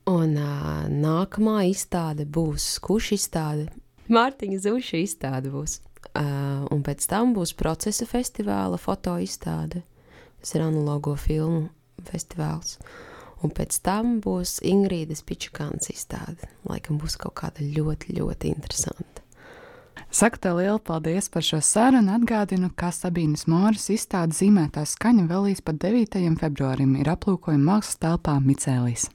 Un 0.07 0.39
uh, 0.39 0.87
nākamā 0.87 1.67
izstāde 1.73 2.23
būs 2.23 2.77
kuša 2.87 3.17
izstāde. 3.19 3.67
Mārtiņa 4.07 4.63
Zuša 4.69 5.03
izstāde 5.03 5.51
būs. 5.51 5.81
Uh, 6.15 6.63
un 6.71 6.87
pēc 6.87 7.03
tam 7.11 7.35
būs 7.35 7.59
procesa 7.59 8.07
festivāla 8.07 8.79
foto 8.79 9.19
izstāde 9.19 9.83
tas 10.41 10.55
ir 10.55 10.65
analogo 10.67 11.15
filmu 11.19 11.69
festivāls. 12.09 12.79
Un 13.43 13.53
pēc 13.55 13.77
tam 13.87 14.19
būs 14.23 14.59
Ingrīdas 14.67 15.23
Pičakāns 15.27 15.93
izstāde. 15.93 16.49
Laikam 16.67 16.99
būs 16.99 17.15
kaut 17.21 17.37
kāda 17.39 17.63
ļoti, 17.63 18.17
ļoti 18.19 18.51
interesanta. 18.51 19.23
Saku 20.11 20.41
tev 20.41 20.57
lielu 20.57 20.79
paldies 20.79 21.29
par 21.29 21.45
šo 21.45 21.61
sarunu. 21.61 22.15
Atgādinu, 22.17 22.71
ka 22.75 22.89
Sabīnas 22.95 23.45
Mūras 23.51 23.91
izstāde 23.93 24.35
zīmētā 24.35 24.87
skaņa 24.89 25.27
vēl 25.29 25.51
līdz 25.51 25.63
pat 25.67 25.83
9. 25.85 26.25
februārim 26.41 26.97
ir 26.99 27.13
aplūkojuma 27.13 27.75
mākslas 27.75 28.01
telpā 28.01 28.39
Micēlīs. 28.41 29.11